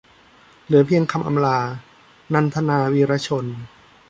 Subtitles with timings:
[0.65, 1.57] เหลือเพียงคำอำลา-
[2.33, 3.45] นันทนา วีระชน